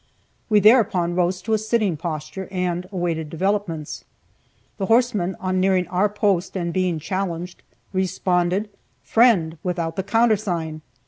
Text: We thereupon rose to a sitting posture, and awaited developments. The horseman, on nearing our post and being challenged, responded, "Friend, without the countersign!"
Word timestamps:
We 0.49 0.59
thereupon 0.59 1.13
rose 1.13 1.43
to 1.43 1.53
a 1.53 1.59
sitting 1.59 1.95
posture, 1.95 2.47
and 2.49 2.87
awaited 2.91 3.29
developments. 3.29 4.03
The 4.79 4.87
horseman, 4.87 5.35
on 5.39 5.59
nearing 5.59 5.87
our 5.89 6.09
post 6.09 6.57
and 6.57 6.73
being 6.73 6.97
challenged, 6.97 7.61
responded, 7.93 8.71
"Friend, 9.03 9.59
without 9.63 9.97
the 9.97 10.03
countersign!" 10.03 10.81